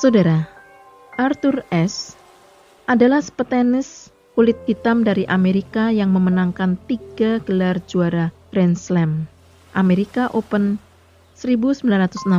[0.00, 0.48] Saudara,
[1.20, 2.16] Arthur S.
[2.88, 9.28] adalah petenis kulit hitam dari Amerika yang memenangkan tiga gelar juara Grand Slam.
[9.76, 10.80] Amerika Open
[11.36, 12.32] 1968,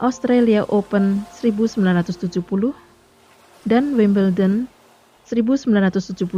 [0.00, 2.72] Australia Open 1970,
[3.68, 4.72] dan Wimbledon
[5.28, 6.32] 1975.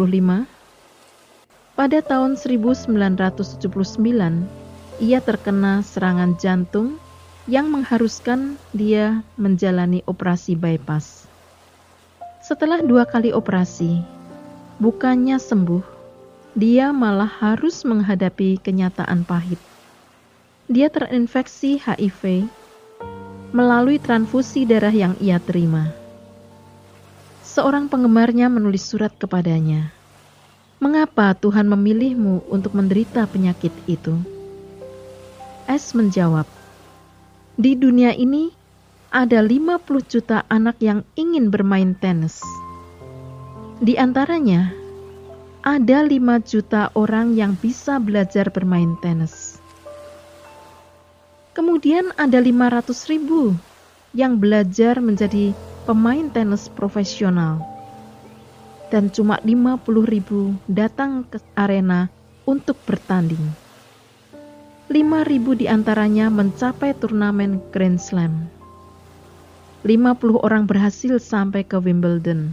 [1.78, 3.62] Pada tahun 1979,
[4.98, 6.98] ia terkena serangan jantung
[7.50, 11.26] yang mengharuskan dia menjalani operasi bypass.
[12.46, 14.06] Setelah dua kali operasi,
[14.78, 15.82] bukannya sembuh,
[16.54, 19.58] dia malah harus menghadapi kenyataan pahit.
[20.70, 22.46] Dia terinfeksi HIV
[23.50, 25.90] melalui transfusi darah yang ia terima.
[27.42, 29.90] Seorang penggemarnya menulis surat kepadanya.
[30.78, 34.14] Mengapa Tuhan memilihmu untuk menderita penyakit itu?
[35.66, 36.46] S menjawab,
[37.60, 38.48] Di dunia ini
[39.12, 42.40] ada 50 juta anak yang ingin bermain tenis.
[43.84, 44.72] Di antaranya,
[45.60, 49.60] ada 5 juta orang yang bisa belajar bermain tenis.
[51.52, 53.52] Kemudian ada 500 ribu
[54.16, 55.52] yang belajar menjadi
[55.84, 57.60] pemain tenis profesional.
[58.88, 62.08] Dan cuma 50 ribu datang ke arena
[62.48, 63.59] untuk bertanding.
[64.90, 68.50] 5 ribu di antaranya mencapai turnamen Grand Slam.
[69.86, 72.50] 50 orang berhasil sampai ke Wimbledon.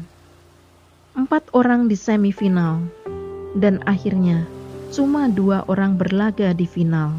[1.18, 2.86] Empat orang di semifinal,
[3.58, 4.46] dan akhirnya
[4.94, 7.18] cuma dua orang berlaga di final.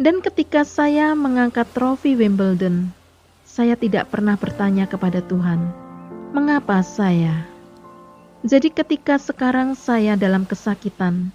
[0.00, 2.96] Dan ketika saya mengangkat trofi Wimbledon,
[3.44, 5.60] saya tidak pernah bertanya kepada Tuhan,
[6.32, 7.44] "Mengapa saya?"
[8.40, 11.28] Jadi, ketika sekarang saya dalam kesakitan,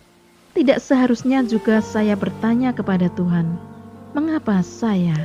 [0.52, 3.56] tidak seharusnya juga saya bertanya kepada Tuhan,
[4.12, 5.16] "Mengapa saya?"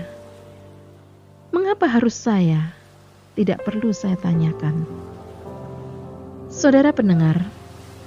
[1.54, 2.72] Mengapa harus saya?
[3.36, 4.86] Tidak perlu saya tanyakan.
[6.48, 7.42] Saudara pendengar,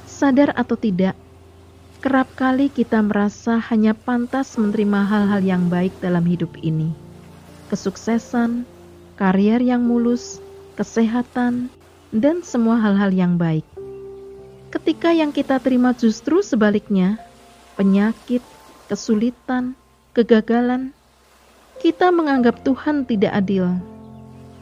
[0.10, 1.14] sadar atau tidak,
[2.02, 6.90] kerap kali kita merasa hanya pantas menerima hal-hal yang baik dalam hidup ini.
[7.70, 8.66] Kesuksesan,
[9.22, 10.42] karier yang mulus,
[10.74, 11.70] kesehatan,
[12.10, 13.69] dan semua hal-hal yang baik.
[14.70, 17.18] Ketika yang kita terima justru sebaliknya,
[17.74, 18.46] penyakit,
[18.86, 19.74] kesulitan,
[20.14, 20.94] kegagalan,
[21.82, 23.82] kita menganggap Tuhan tidak adil,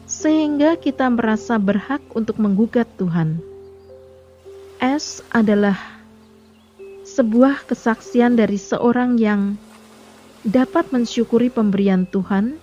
[0.07, 3.44] sehingga kita merasa berhak untuk menggugat Tuhan.
[4.79, 5.75] S adalah
[7.03, 9.59] sebuah kesaksian dari seorang yang
[10.47, 12.56] dapat mensyukuri pemberian Tuhan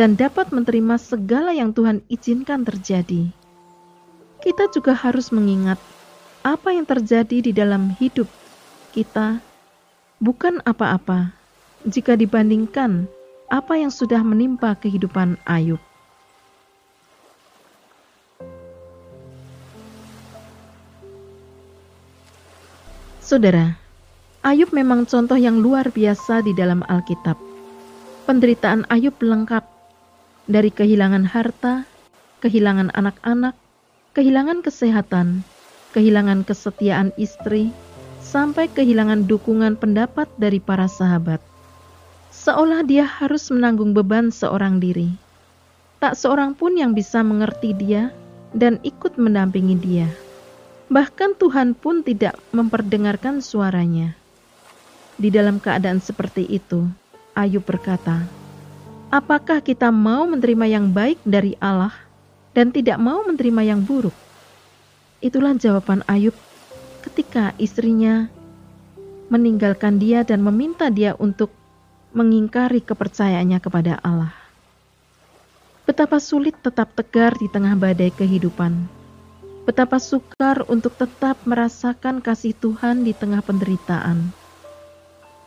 [0.00, 3.28] dan dapat menerima segala yang Tuhan izinkan terjadi.
[4.40, 5.76] Kita juga harus mengingat
[6.46, 8.30] apa yang terjadi di dalam hidup
[8.94, 9.42] kita
[10.22, 11.34] bukan apa-apa
[11.82, 13.10] jika dibandingkan
[13.50, 15.82] apa yang sudah menimpa kehidupan Ayub.
[23.18, 23.74] Saudara,
[24.46, 27.34] Ayub memang contoh yang luar biasa di dalam Alkitab.
[28.22, 29.66] Penderitaan Ayub lengkap
[30.46, 31.82] dari kehilangan harta,
[32.38, 33.58] kehilangan anak-anak,
[34.14, 35.42] kehilangan kesehatan,
[35.96, 37.72] kehilangan kesetiaan istri,
[38.20, 41.40] sampai kehilangan dukungan pendapat dari para sahabat
[42.36, 45.16] seolah dia harus menanggung beban seorang diri.
[45.98, 48.12] Tak seorang pun yang bisa mengerti dia
[48.52, 50.06] dan ikut mendampingi dia.
[50.92, 54.14] Bahkan Tuhan pun tidak memperdengarkan suaranya.
[55.16, 56.86] Di dalam keadaan seperti itu,
[57.34, 58.22] Ayub berkata,
[59.10, 61.96] "Apakah kita mau menerima yang baik dari Allah
[62.52, 64.14] dan tidak mau menerima yang buruk?"
[65.24, 66.36] Itulah jawaban Ayub
[67.00, 68.28] ketika istrinya
[69.32, 71.50] meninggalkan dia dan meminta dia untuk
[72.12, 74.34] mengingkari kepercayaannya kepada Allah.
[75.86, 78.74] Betapa sulit tetap tegar di tengah badai kehidupan.
[79.66, 84.30] Betapa sukar untuk tetap merasakan kasih Tuhan di tengah penderitaan.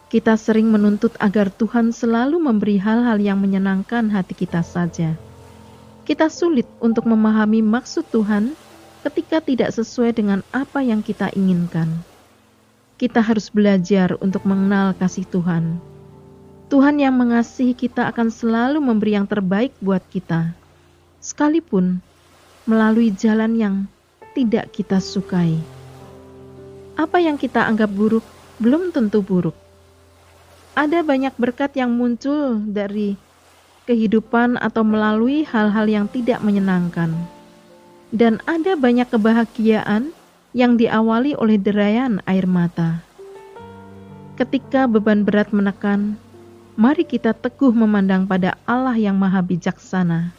[0.10, 5.14] Kita sering menuntut agar Tuhan selalu memberi hal-hal yang menyenangkan hati kita saja.
[6.04, 8.58] Kita sulit untuk memahami maksud Tuhan
[9.06, 12.02] ketika tidak sesuai dengan apa yang kita inginkan.
[13.00, 15.80] Kita harus belajar untuk mengenal kasih Tuhan
[16.70, 20.54] Tuhan yang mengasihi kita akan selalu memberi yang terbaik buat kita,
[21.18, 21.98] sekalipun
[22.70, 23.76] melalui jalan yang
[24.38, 25.58] tidak kita sukai.
[26.94, 28.22] Apa yang kita anggap buruk
[28.62, 29.58] belum tentu buruk.
[30.78, 33.18] Ada banyak berkat yang muncul dari
[33.90, 37.10] kehidupan atau melalui hal-hal yang tidak menyenangkan,
[38.10, 40.14] dan ada banyak kebahagiaan
[40.58, 43.06] yang diawali oleh derayan air mata.
[44.40, 46.18] Ketika beban berat menekan,
[46.80, 50.32] mari kita teguh memandang pada Allah yang Maha Bijaksana.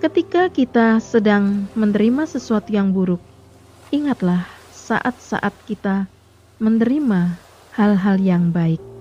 [0.00, 3.20] Ketika kita sedang menerima sesuatu yang buruk,
[3.88, 6.04] ingatlah saat-saat kita
[6.60, 7.36] menerima
[7.72, 8.93] hal-hal yang baik.